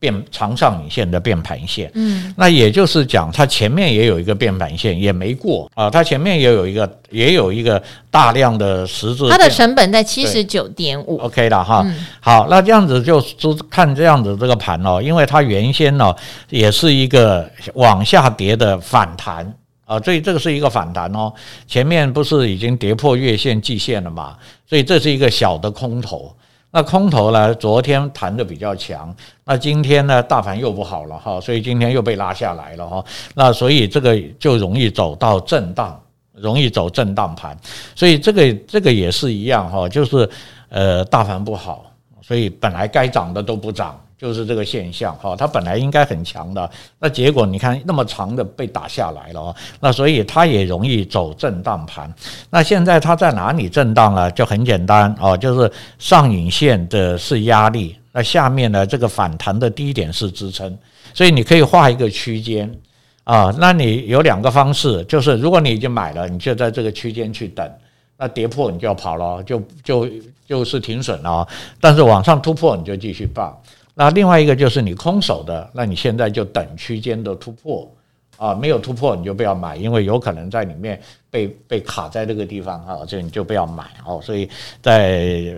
[0.00, 5.68] 变长上影线的变盘线，嗯，那也就是讲，它前面也有一个变盘线，也没过。
[5.74, 11.84] 啊，它前面也有一个，也有一个大量的十字，它的成本在七十九点五，OK 了哈。
[12.20, 16.14] 好，那这样子就就看这样子这个盘哦，因为它原先呢
[16.48, 19.52] 也是一个往下跌的反弹。
[19.84, 21.32] 啊，所以这个是一个反弹哦，
[21.66, 24.36] 前面不是已经跌破月线、季线了嘛，
[24.68, 26.30] 所以这是一个小的空头。
[26.70, 27.54] 那空头呢？
[27.54, 30.22] 昨天弹的比较强，那今天呢？
[30.22, 33.04] 大盘又不好了哈，所以今天又被拉下来了哈。
[33.34, 35.98] 那所以这个就容易走到震荡，
[36.34, 37.56] 容易走震荡盘。
[37.94, 40.28] 所以这个这个也是一样哈，就是
[40.68, 41.86] 呃大盘不好，
[42.20, 43.98] 所以本来该涨的都不涨。
[44.18, 52.12] 就是这个现象哈，它本来应该很强的，那结果你看那么长的被打下来了啊，那所以它也容易走震荡盘。
[52.50, 54.28] 那现在它在哪里震荡呢？
[54.32, 60.76] 就很简单哦，就是上影线的是压力，那下面呢这个反弹的低点是支撑，
[61.14, 62.68] 所以你可以画一个区间
[63.22, 63.54] 啊。
[63.56, 67.70] 那你有两个方式，就是如果你已经买了，你就在这个区间去等，
[68.16, 70.08] 那跌破你就要跑了，就就
[70.44, 71.46] 就是停损了。
[71.80, 73.62] 但是往上突破你就继续抱。
[74.00, 77.92] 那另外一个就是你空手的，那你现在就等区间的突破
[78.36, 84.20] 啊，没有突破你就不要买，因为有可能在里面被被卡在这个地方啊，这你就不要买哦。
[84.22, 84.48] 所以
[84.80, 85.52] 在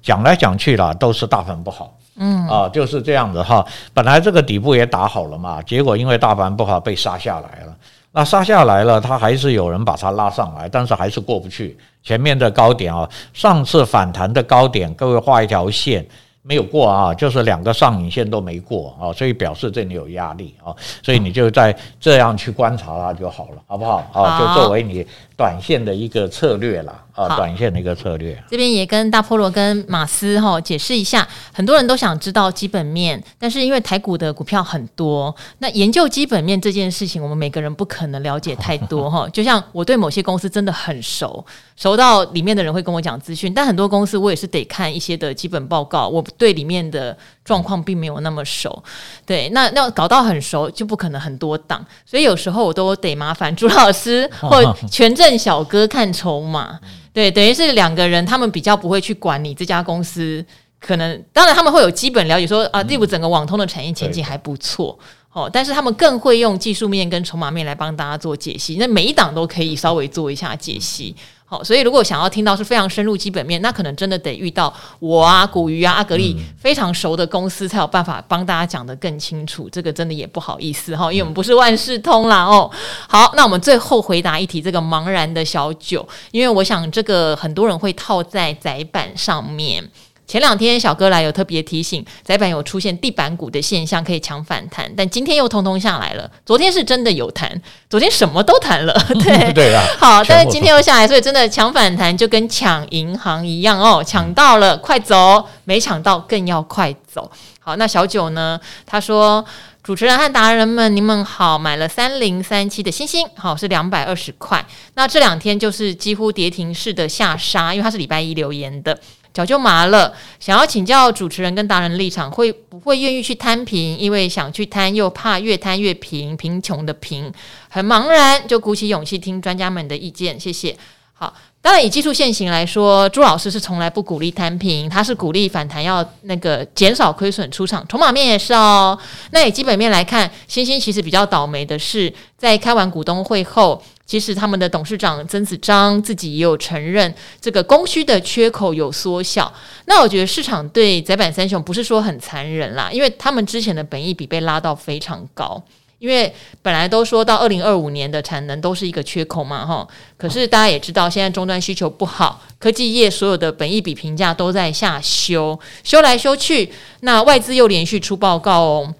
[0.00, 1.94] 讲来讲去啦，都是大盘不好。
[2.16, 3.62] 嗯啊，就是这样子哈。
[3.92, 7.76] 本来这个底部也打好了嘛，结果因为大盘不好被杀下来了。
[8.12, 13.06] 那杀下来了，它还是有人把它拉上来，但是还是过不去前面的高点啊。
[13.34, 16.02] 上次反弹的高点，各位画一条线。
[16.48, 24.02] 没有过啊，就是两个上影线都没过啊，所以表示这里有压力啊，所以你就在这样去观察它就好了，好不好？
[24.14, 25.06] 啊，就作为你
[25.38, 28.36] 短线的一个策略啦啊，短线的一个策略。
[28.50, 39.28] 这边也跟大菠萝跟马斯哈解释一下，很多人都想知道基本面，但是因为台股的股票很多，那研究基本面这件事情，我们每个人不可能了解太多 哈。
[39.28, 41.46] 就像我对某些公司真的很熟。
[41.76, 48.82] 熟到里面的人会跟我讲资讯，但很多公司我也是得看一些的基本报告，我对里面的状况并没有那么熟。
[49.24, 56.80] 对，那那搞到很熟就不可能很多档，所以有时候我都得麻烦朱老师 或权证小哥看筹码。
[57.12, 60.44] 对，等于是两个人，他们比较不会去管你这家公司，
[60.80, 64.98] 可能当然他们会有基本了解说，说啊，例如整个网通的产业前景还不错。
[65.38, 71.14] 哦，但是他们更会用技术面跟筹码面来帮大家做解析，那每一档都可以稍微做一下解析。
[71.50, 79.66] 好，所以如果想要听到是非常深入基本面，那可能真的得遇到我啊、古鱼啊、阿格力非常熟的公司，才有办法帮大家讲得更清楚。
[79.70, 82.70] 这个真的也不好意思哈，因为我们不是万事通啦哦。
[83.08, 89.82] 好，那我们最后回答一题，这个茫然的小九，因为我想这个很多人会套在窄板上面。
[90.28, 96.30] 前两天小哥来有特别提醒，窄板有出现地板股的现象，可以抢反弹，但今天又通通下来了。
[96.44, 97.50] 昨天是真的有弹，
[97.88, 98.92] 昨天什么都弹了，
[99.24, 99.82] 对对啊。
[99.98, 107.30] 好，但是今天又下来，所以真的抢反弹就跟抢银行一样哦，抢到了快走，没抢到更要快走。
[107.58, 108.60] 好，那小九呢？
[108.84, 109.42] 他说
[109.82, 114.62] ：“主持人和达人们，你们好，买了三零三七的星星，好是两百二十块。
[114.94, 118.98] 那这两天就是几乎跌停式的下杀，因为他是礼拜一留言的。”
[119.38, 123.96] 脚就麻了，想要请教主持人跟达人立场，会不会愿意去摊平？
[123.96, 127.32] 因为想去摊，又怕越摊越平，贫穷的贫，
[127.68, 130.40] 很茫然，就鼓起勇气听专家们的意见。
[130.40, 130.76] 谢谢。
[131.20, 138.96] 好，当然以技术线型来说，朱老师是从来不鼓励摊平，他是鼓励反弹要那个减少亏损出场，筹码面也是哦。
[139.32, 143.82] 那以基本面来看，星星其实比较倒霉的是，在开完股东会后。
[144.06, 149.52] 其实他们的董事长曾子章自己也有承认，这个供需的缺口有缩小。
[149.84, 155.62] 那我觉得市场对载板三雄不是说很残忍啦，因为他们之前的本益比被拉到非常高，
[155.98, 156.32] 因为
[156.62, 159.86] 本来都说到二零二五年的产能都是一个缺口嘛，哈。
[160.16, 168.94] 可是大家也知道，现在终端需求不好，科技业所有的本益比评价都在下修，修来修去，那外资又连续出报告哦。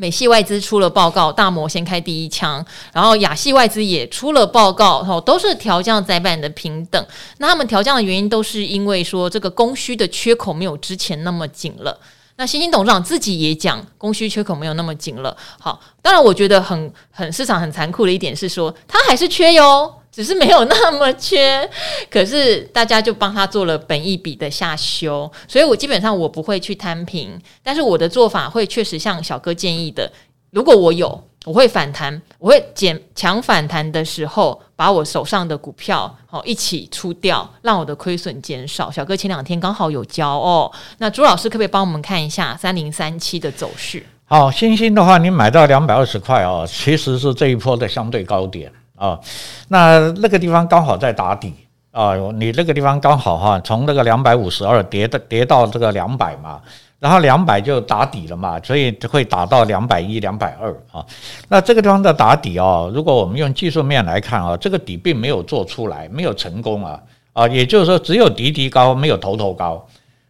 [0.00, 7.04] 美系外资出了报告，大摩先开第一枪，然后亚系外资也出了报告，吼，都是调降载板的平等。
[7.38, 11.98] 那他们调降的原因都是因为说这个供需的缺口没有之前那么紧了。
[12.38, 15.36] 那星星董事长自己也讲，供需缺口没有那么紧了。
[15.58, 19.94] 好，当然我觉得很很市场很残酷的一点是说，他还是缺哟。
[20.10, 21.68] 只是没有那么缺，
[22.10, 30.10] 可是大家就帮他做了本一笔的下修，所以我基本上我不会去摊平，但是我的做法会确实像小哥建议的，
[30.50, 38.90] 如果我有，我会反弹，我会减强反弹的时候，把我手上的股票好一起出掉，让我的亏损减少。
[38.90, 44.04] 小哥前两天刚好有教哦，那朱老师可不可以帮我们看一下三零三七的走势？
[44.26, 48.70] 好，欣兴的话，你买到两百二十块哦，其实是这一波的相对高点。
[48.94, 49.18] 啊、
[49.68, 51.54] 那那个地方刚好在打底
[51.92, 56.60] 啊、你那个地方刚好哈，从那个两百五十二跌的跌到这个两百嘛，
[57.00, 61.04] 然后两百就打底了嘛，所以会打到两百一、两百二啊。
[61.48, 67.00] 那这个地方的打底哦，如果我们用技术面来看啊，这个底并没有做出来，没有成功啊
[67.32, 69.86] 啊，也就是说只有底底高，没有头头高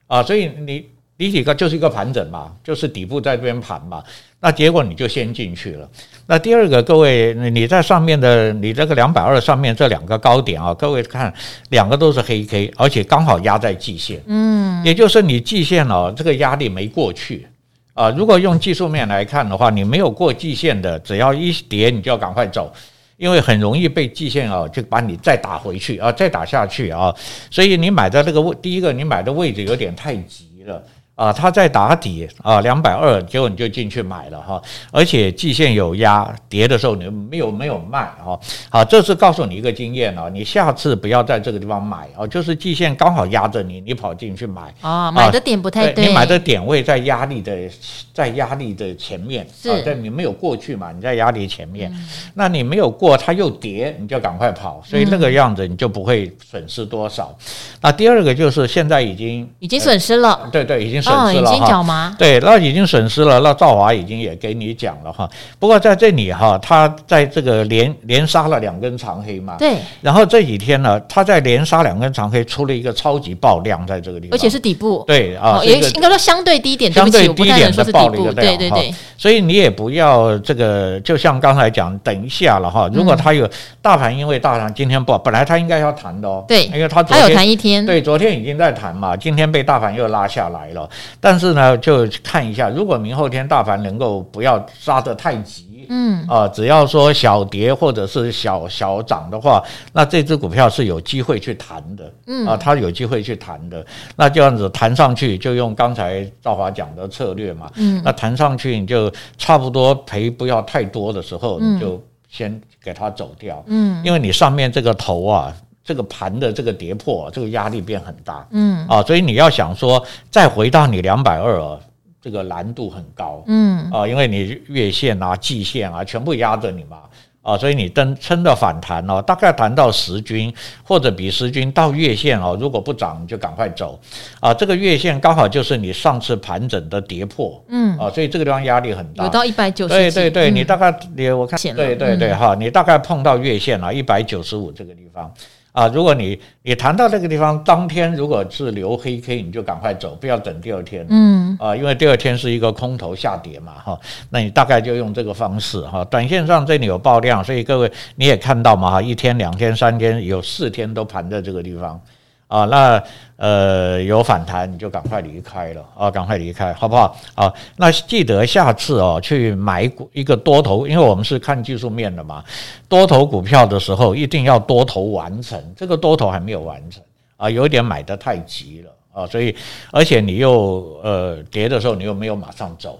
[0.06, 4.04] 啊，所以你底底高就是一个盘整嘛，就是底部在这边盘嘛。
[4.40, 5.88] 那结果你就先进去了。
[6.26, 11.32] 那第二个，各位，你在上面的，你这个两百二上面这两个高点啊，各位看，
[11.70, 14.22] 两个都是黑 K，而且刚好压在季线。
[14.26, 17.48] 嗯，也就是你季线哦，这个压力没过去
[17.94, 18.10] 啊。
[18.10, 22.72] 如果用技术面来看的话，你没有过季线的，只要一跌，你就要赶快走，
[23.16, 27.12] 因为很容易被季线啊就把你再打回去啊，再打下去啊。
[27.50, 30.80] 所以你买的这个位，第一个你买的位置有点太急了。
[31.18, 38.38] 啊，它在打底啊，两百二，结果你就进去买了哈，而且季线有压，跌的时候你没有没有卖哈。
[38.70, 47.68] 好，这是告诉你一个经验啊，你下次不要在这个地方买啊，就是季线刚好压着你，你跑进去买啊，买的点不太对，你买的点位在压力的
[48.14, 51.92] 在压力的前面，啊，在你没有过去嘛，你在压力前面，
[52.34, 57.36] 那你没有过，它又跌，你就赶快跑，所以那个样子你就不会损失多少。
[57.80, 61.02] 那第二个就是现在已经已经损失了，对对，已经。
[61.08, 62.14] 损失了哈。
[62.18, 63.40] 对，那已经损失了。
[63.40, 65.28] 那赵华已经也给你讲了哈。
[65.58, 69.56] 不过在这里哈，他在这个连连杀了两根长黑嘛。
[69.58, 69.76] 对。
[70.00, 75.04] 然后这几天呢，他在连杀两根长黑，出了一个超级爆量在这个地方，而且是底部。
[75.06, 78.34] 对啊，也应该说相对低点，相对低点的爆了一个量。
[78.34, 78.94] 对对对。
[79.16, 82.88] 所以你也不要这个，就像刚才讲，等一下了哈。
[82.92, 83.48] 如果他有
[83.82, 86.44] 大盘，因为大盘今天不好，本来他应该要谈的哦。
[86.46, 87.84] 对，因为他昨天有弹一天。
[87.84, 90.88] 对，昨天已经在谈嘛，今天被大盘又拉下来了。
[91.20, 96.22] 但是呢，就看一下，如果明后天大盘能够不要杀得太急，嗯。
[96.28, 102.46] 啊、呃，只要说小跌或者是小小涨的话，那这只股票是有机会去弹的，嗯。
[102.46, 103.84] 啊，它有机会去弹的。
[104.16, 115.54] 那这样子弹上去，就用刚才赵华讲的策略嘛，嗯，那弹上去你就差不多赔不要太多的时候，你就先给它走掉，嗯，因为你上面这个头啊。
[115.88, 118.86] 这个盘的这个跌破，这个压力变很大，嗯。
[118.86, 121.80] 啊，所以你要想说再回到你两百二啊，
[122.20, 123.90] 这个难度很高，嗯。
[123.90, 126.98] 啊，因为你月线啊、季线啊全部压着你嘛。
[127.40, 130.52] 啊，所以你等撑着反弹哦，大概弹到十均
[130.84, 133.98] 或者比十均到月线哦，如果不涨你就赶快走。
[134.40, 134.52] 啊。
[134.52, 137.98] 这个月线刚好就是你上次盘整的跌破，嗯。
[137.98, 145.32] 啊，所以这个地方压力很大，有到一百九十，对对对，你大概你我看，对对对哈，你大概碰到月线了，一百九十五这个地方。
[145.72, 151.06] 啊，如果你你谈到这个地方，当天如果是留黑 K，你就赶快走，不要等第二天。
[151.08, 154.00] 嗯，啊，因为第二天是一个空头下跌嘛，哈，
[154.30, 156.04] 那你大概就用这个方式哈。
[156.06, 162.00] 短线上这里有爆量，所以各位你也看到嘛，哈，一天、两天、三天，有四天都盘在这个地方。
[162.48, 163.02] 啊，那
[163.36, 167.14] 呃有反弹你就赶快离开了啊，赶快离开，好不好？
[167.34, 172.42] 啊，那记得下次哦去买股一个多头，因为我们是看技术面的嘛，
[172.88, 177.02] 多头股票的时候一定要多头完成，这个多头还没有完成
[177.36, 179.54] 啊，有点买的太急了啊，所以
[179.92, 182.98] 而且你又呃跌的时候你又没有马上走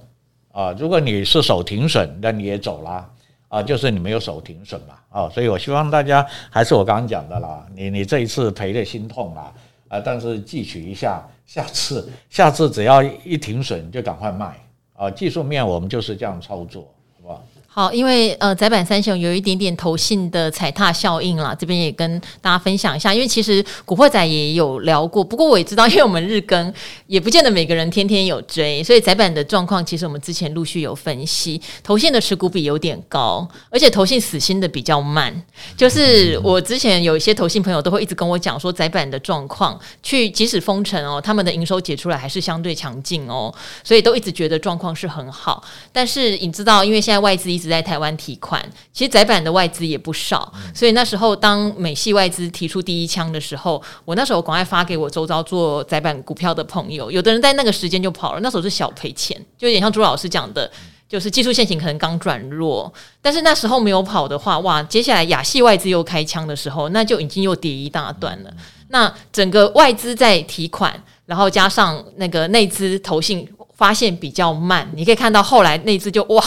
[0.53, 3.09] 啊，如果你是守停损，那你也走啦。
[3.49, 9.53] 啊，就是你没有守停损嘛，啊，所以我希望大家还是我刚刚讲的啦，你你这一次赔的心痛啦，
[9.89, 14.55] 啊，但是记取一下，下次下次只要一停损就赶快卖，
[14.95, 16.83] 啊，技术面我们就是这样操作，
[17.17, 17.45] 好不好？
[17.71, 23.15] 好，因为呃，宅板三雄有一点点投信的踩踏效应啦，这边也跟大家分享一下。
[23.15, 26.73] 因为其实古惑仔也有聊过，不过我也知道，因为我们日更
[27.07, 35.33] 也不见得每个人天天有追，所以载板的状况其实我们之前陆续有分析，投信的持股比有点高，而且投信死心的比较慢。
[35.77, 43.55] 就是我之前有一些投信朋友都会一直跟我讲说，载板的状况，去即使封城哦，他们的营收解出来还是相对强劲哦，
[43.85, 45.63] 所以都一直觉得状况是很好。
[45.93, 60.71] 但是你知道，因为现在外资一直在台湾提款，其实载板的外资也不少，所以那时候当美系外资提出第一枪的时候，我那时候赶快发给我周遭做载板股票的朋友，有的人在那个时间就跑了，那时候是小赔钱，就有点像朱老师讲的，
[61.09, 68.51] 就是技术线型可能刚转弱，但是那时候没有跑的话，哇，接下来亚系外资又开枪的时候，那就已经又跌一大段了。
[68.89, 73.47] 那整个外资在提款，然后加上那个内资投信
[73.77, 76.43] 发现比较慢，你可以看到后来内资就哇。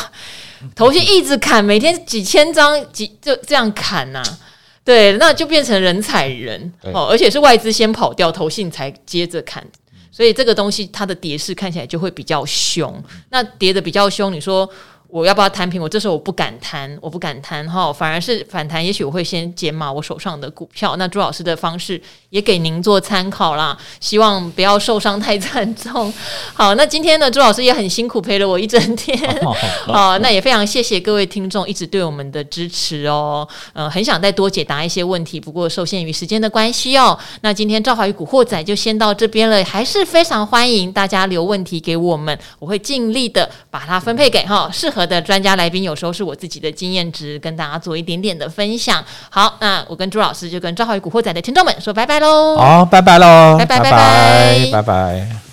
[0.76, 4.40] 投信一直砍，每天几千张，几就这样砍呐、啊，
[4.84, 6.74] 对，那就变成人踩人。
[6.94, 9.66] 哦，而且是外资先跑掉，投信才接着砍，
[10.12, 14.70] 所以这个东西它的跌势看起来就会比较凶，那跌的比较凶，你说。
[15.12, 15.82] 我要不要摊平？
[15.82, 20.96] 我这时候我不敢摊，我不敢摊哈，反而是反弹，也许我会先减码我手上的股票。
[20.96, 26.12] 那朱老师的方式也给您做参考啦，希望不要受伤太惨重。
[26.56, 29.20] 好，那今天呢，朱老师也很辛苦陪了我一整天，
[29.86, 33.46] 好，那也非常谢谢各位听众一直对我们的支持哦。
[33.74, 37.20] 嗯、呃，很想再多解答一些问题，不过受限于时间的关系哦。
[37.42, 45.01] 那今天赵华与古惑仔就先到这边了，还是非常欢迎大家留问题给我们，我会尽力的把它分配给哈适合。
[45.02, 49.04] 我的专家来宾，有时候是我自己的经验值，跟大家做一点点的分享。
[49.32, 52.56] 好，那我跟朱老师就跟赵浩宇古惑仔的听众们说拜拜喽！
[52.56, 53.56] 好，拜拜喽！
[53.58, 55.51] 拜拜拜拜拜拜。